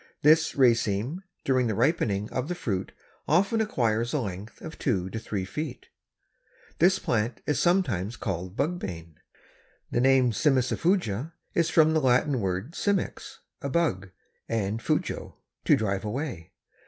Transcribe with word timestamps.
This 0.23 0.55
raceme 0.55 1.21
during 1.45 1.67
the 1.67 1.75
ripening 1.75 2.27
of 2.31 2.47
the 2.47 2.55
fruit 2.55 2.91
often 3.27 3.61
acquires 3.61 4.13
a 4.13 4.19
length 4.19 4.59
of 4.61 4.79
two 4.79 5.11
to 5.11 5.19
three 5.19 5.45
feet. 5.45 5.89
This 6.79 6.97
plant 6.97 7.41
is 7.45 7.59
sometimes 7.59 8.15
called 8.17 8.55
Bugbane. 8.57 9.17
The 9.91 10.01
name 10.01 10.31
Cimicifuga 10.31 11.33
is 11.53 11.69
from 11.69 11.93
the 11.93 12.01
Latin 12.01 12.39
words 12.41 12.79
cimex, 12.79 13.35
a 13.61 13.69
bug, 13.69 14.09
and 14.49 14.79
fugo, 14.81 15.35
to 15.65 15.75
drive 15.75 16.03
away. 16.03 16.53